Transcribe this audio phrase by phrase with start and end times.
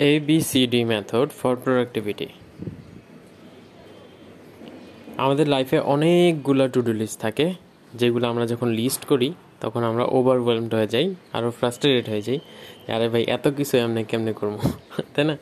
[0.00, 2.26] ABCD method for productivity
[5.16, 7.52] আমাদের লাইফে অনেকগুলো টু ডু লিস্ট থাকে,
[7.94, 12.38] যেগুলো আমরা যখন লিস্ট করি, তখন আমরা ওভারওয়েলমড হয়ে যাই আরও ফ্রাস্ট্রেটেড হয়ে যাই
[12.88, 14.58] আরে ভাই, এত কিছু এমনি কেমনে করব?
[15.14, 15.36] তাই না?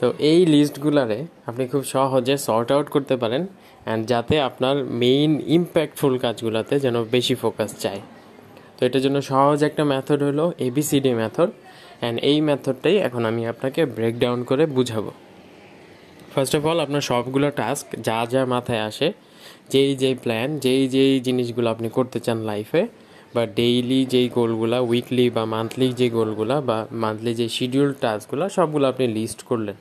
[0.00, 3.46] তো এই লিস্টগুলারে আপনি খুব সহজে সর্ট আউট করতে পারেন
[3.84, 8.00] অ্যান্ড যাতে আপনার মেইন ইম্প্যাক্টফুল কাজগুলোতে যেন বেশি ফোকাস চায়।
[8.78, 11.50] তো এটার জন্য সহজ একটা মেথড হলো এবিসিডি মেথড
[12.00, 15.12] অ্যান্ড এই মেথডটাই এখন আমি আপনাকে ব্রেকডাউন করে বুঝাবো।
[16.32, 19.08] ফার্স্ট অফ অল আপনার সবগুলো টাস্ক যা যা মাথায় আসে,
[19.72, 22.82] যেই যেই প্ল্যান যেই যেই জিনিসগুলো আপনি করতে চান লাইফে
[23.34, 28.84] বা ডেইলি যেই গোলগুলা উইকলি বা মান্থলি যে গোলগুলা বা মান্থলি যে শিডিউল টাস্কগুলো সবগুলো
[28.92, 29.76] আপনি লিস্ট করলেন।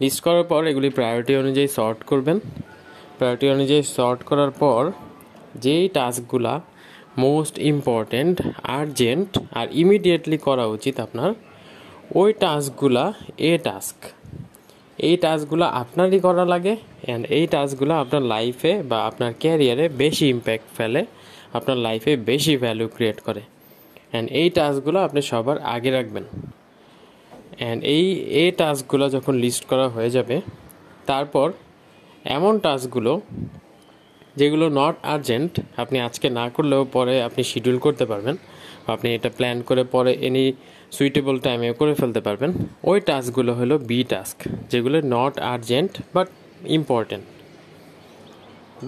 [0.00, 2.36] লিস্ট করার পর এগুলি প্রায়োরিটি অনুযায়ী সর্ট করবেন।
[3.18, 4.80] প্রায়োরিটি অনুযায়ী সর্ট করার পর,
[5.64, 6.54] যেই টাস্কগুলা
[7.24, 8.36] মোস্ট ইম্পর্ট্যান্ট
[8.78, 11.30] আর্জেন্ট আর ইমিডিয়েটলি করা উচিত আপনার,
[12.20, 13.04] ওই টাস্কগুলা
[13.50, 13.96] এ টাস্ক
[14.98, 16.74] এই টাস্কগুলো আপনারই করা লাগে
[17.06, 21.00] অ্যান্ড এই টাস্কগুলো আপনার লাইফে বা আপনার ক্যারিয়ারে বেশি ইম্প্যাক্ট ফেলে,
[21.56, 23.42] আপনার লাইফে বেশি ভ্যালু ক্রিয়েট করে।
[24.10, 26.24] অ্যান্ড এই টাস্কগুলো আপনি সবার আগে রাখবেন।
[27.60, 28.06] অ্যান্ড এই,
[28.42, 30.36] এ টাস্কগুলো যখন লিস্ট করা হয়ে যাবে,
[31.10, 31.48] তারপর
[32.36, 33.12] এমন টাস্কগুলো
[34.38, 38.36] যেগুলো নট আর্জেন্ট আপনি আজকে না করলেও পরে আপনি শিডিউল করতে পারবেন।
[38.94, 40.44] আপনি এটা প্ল্যান করে পরে এনি
[40.96, 42.50] সুইটেবল টাইমে করে ফেলতে পারবেন।
[42.90, 44.36] ওই টাস্কগুলো হলো বি টাস্ক
[44.70, 46.28] যেগুলো not urgent but
[46.78, 47.24] important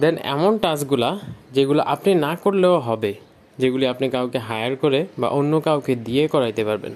[0.01, 1.09] then এমন টাস্কগুলা
[1.55, 3.11] যেগুলো আপনি না করলেও হবে,
[3.57, 6.93] যেগুলি আপনি কাউকে হায়ার করে বা অন্য কাউকে দিয়ে করাইতে পারবেন।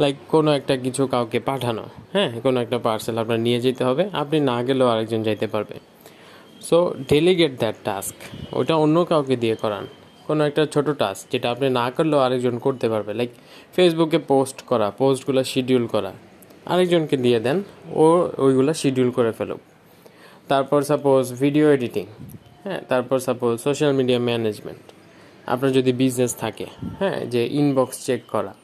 [0.00, 2.30] লাইক কোনো একটা কিছু কাউকে পাঠানো হ্যাঁ?
[2.44, 5.76] কোনো একটা পার্সেল আপনার নিয়ে যেতে হবে, আপনি না গেলেও আরেকজন যাইতে পারবে।
[6.62, 8.14] সো ডেলিগেট দ্যাট টাস্ক
[8.52, 9.86] ওটা অন্য কাউকে দিয়ে করান।
[10.26, 13.30] কোনো একটা ছোট টাস্ক যেটা আপনি না করলেও আরেকজন করতে পারবে। লাইক
[13.74, 16.12] ফেসবুকে পোস্ট করা পোস্টগুলো শিডিউল করা।
[16.66, 17.62] আরেকজনকে দিয়ে দেন,
[17.92, 19.60] ও ওইগুলো শিডিউল করে ফেলুক।
[20.48, 22.06] তারপর সাপোজ ভিডিও এডিটিং
[22.64, 24.84] হ্যাঁ তারপর সাপোজ সোশ্যাল মিডিয়া ম্যানেজমেন্ট
[25.46, 26.66] আপনার যদি বিজনেস থাকে
[26.98, 28.54] হ্যাঁ যে ইনবক্স চেক করা।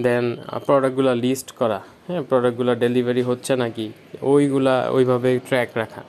[0.00, 0.36] দেন
[0.66, 3.92] প্রোডাক্টগুলো লিস্ট করা। হ্যাঁ প্রোডাক্টগুলো ডেলিভারি হচ্ছে নাকি?
[4.22, 6.02] ওইগুলা, ওইভাবে ট্র্যাক রাখা।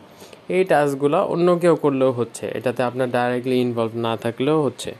[0.49, 4.91] এই টাস্কগুলো অন্য কেউ করলেও হচ্ছে। এটাতে আপনার ডাইরেক্টলি ইনভলভ না থাকলেও হচ্ছে।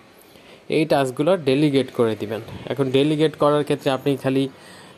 [0.70, 2.42] এই টাস্কগুলো ডেলিগেট করে দিবেন।
[2.72, 4.50] এখন ডেলিগেট করার ক্ষেত্রে আপনি খালি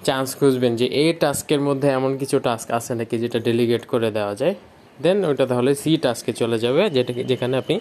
[0.03, 4.35] চান্স খুঁজবেন যে এই টাস্কের মধ্যে এমন কিছু টাস্ক আছে নাকি যেটা ডেলিগেট করে দেওয়া
[4.35, 4.55] যায়।
[5.01, 7.79] দেন ওইটা তাহলে সি টাস্কে চলে যাবে, যেটা যেখানে আপনি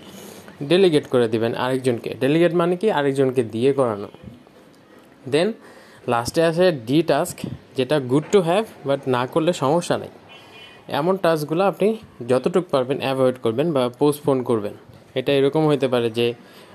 [0.68, 2.90] ডেলিগেট করে দিবেন আরেকজনকে। ডেলিগেট মানে কি?
[2.90, 4.08] আরেকজনকে দিয়ে করানো।
[5.30, 5.52] দেন
[6.08, 7.36] লাস্টে আসে ডি টাস্ক
[7.76, 10.12] যেটা গুড টু হ্যাভ বাট না করলে সমস্যা নেই।
[11.00, 11.88] এমন টাস্কগুলো আপনি
[12.30, 14.74] যতটুকু পারবেন অ্যাভয়েড করবেন বা পোস্টপোন করবেন।
[15.18, 16.26] এটা এরকম হতে পারে যে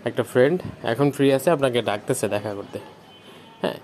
[0.09, 0.57] একটা ফ্রেন্ড
[0.91, 2.78] এখন ফ্রি আছে, আপনাকে ডাকতেছে দেখা করতে।
[3.62, 3.78] হ্যাঁ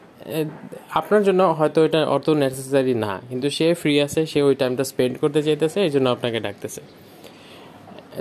[1.00, 5.14] আপনার জন্য হয়তো এটা অত নেসেসারি না, কিন্তু সে ফ্রি আছে, সে ওই টাইমটা স্পেন্ড
[5.22, 6.82] করতে চাইতেছে, এই জন্য আপনাকে ডাকতেছে।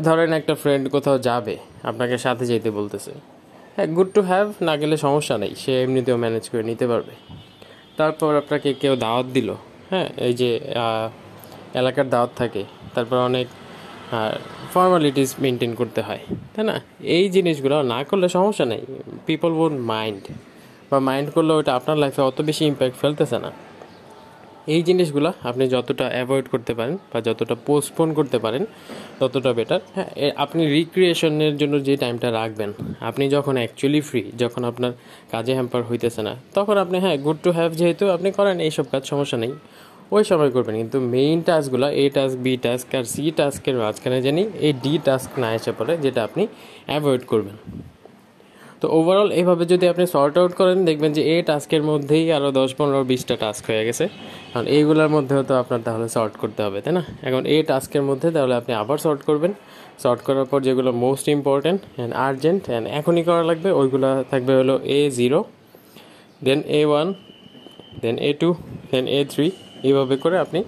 [0.06, 1.54] ধরেন একটা ফ্রেন্ড কোথাও যাবে,
[1.90, 3.12] আপনাকে সাথে যেতে বলতেছে।
[3.74, 7.14] হ্যাঁ গুড টু হ্যাভ না গেলে সমস্যা নেই, সে এমনিতেও ম্যানেজ করে নিতে পারবে।
[7.98, 9.48] তারপর আপনাকে কেউ দাওয়াত দিল
[9.90, 10.50] হ্যাঁ এই যে
[11.80, 12.62] এলাকার দাওয়াত থাকে।
[12.94, 13.46] তারপর অনেক
[14.74, 16.22] ফর্মালিটিস মেনটেন করতে হয়।
[16.54, 16.76] তাই না?
[17.16, 18.82] এই জিনিসগুলো না করলে সমস্যা নেই।
[19.28, 20.22] পিপল ওন মাইন্ড
[20.90, 23.50] বা মাইন্ড করলে ওটা আপনার লাইফে অত বেশি ইম্প্যাক্ট ফেলতেছে না।
[24.74, 28.62] এই জিনিসগুলো আপনি যতটা অ্যাভয়েড করতে পারেন বা যতটা পোস্টপোন করতে পারেন,
[29.20, 30.08] ততটা বেটার হ্যাঁ
[30.44, 32.70] আপনি রিক্রিয়েশনের জন্য যে টাইমটা রাখবেন,
[33.08, 34.92] আপনি যখন অ্যাকচুয়ালি ফ্রি যখন আপনার
[35.32, 39.02] কাজে হ্যাম্পার হইতেছে না, তখন আপনি হ্যাঁ গুড টু হ্যাভ যেহেতু আপনি করেন, এইসব কাজ
[39.12, 39.52] সমস্যা নেই।
[40.14, 44.42] ওই সময় করবেন, কিন্তু মেইন টাস্কগুলো এ টাস্ক বি টাস্ক আর সি টাস্কের মাঝখানে জানি
[44.66, 46.42] এই ডি টাস্ক না এসে পড়ে, যেটা আপনি
[46.90, 47.56] অ্যাভয়েড করবেন।
[48.80, 52.70] তো ওভারঅল এইভাবে যদি আপনি সর্ট আউট করেন, দেখবেন যে এই টাস্কের মধ্যেই আরও দশ,
[52.78, 54.04] পনেরো, বিশটা টাস্ক হয়ে গেছে।
[54.50, 57.02] কারণ এইগুলোর মধ্যেও তো আপনার তাহলে সর্ট করতে হবে, তাই না?
[57.28, 59.52] এখন এই টাস্কের মধ্যে তাহলে আপনি আবার সর্ট করবেন।
[60.02, 64.74] সর্ট করার পর যেগুলো most important and urgent and এখনই করা লাগবে, ওইগুলো থাকবে হলো
[64.96, 65.38] A zero
[66.46, 67.08] then A one
[68.02, 68.48] then A two
[68.90, 69.46] then A three
[69.88, 70.60] এইভাবে করে আপনি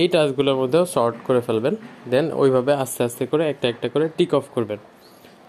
[0.00, 1.74] এই টাস্কগুলোর মধ্যেও শর্ট করে ফেলবেন।
[2.12, 4.78] দেন ওইভাবে আস্তে আস্তে করে একটা একটা করে টিক অফ করবেন।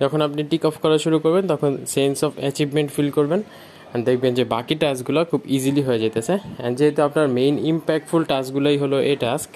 [0.01, 3.41] যখন আপনি টিক অফ করা শুরু করবেন, তখন সেন্স অফ অ্যাচিভমেন্ট ফিল করবেন।
[3.89, 8.77] অ্যান্ড দেখবেন যে বাকি টাস্কগুলো খুব ইজিলি হয়ে যেতেছে। অ্যান্ড যেহেতু আপনার মেইন ইম্প্যাক্টফুল টাস্কগুলোই
[8.83, 9.49] হলো এই টাস্ক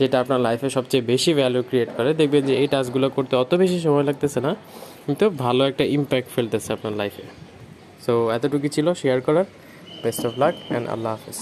[0.00, 3.78] যেটা আপনার লাইফে সবচেয়ে বেশি ভ্যালু ক্রিয়েট করে, দেখবেন যে এই টাস্কগুলো করতে অত বেশি
[3.86, 4.52] সময় লাগতেছে না,
[5.06, 7.24] কিন্তু ভালো একটা ইম্প্যাক্ট ফেলতেছে আপনার লাইফে
[8.04, 9.46] সো এতটুকু ছিল। শেয়ার করার।
[10.04, 11.40] বেস্ট অফ লাক অ্যান্ড আল্লাহ হাফিজ।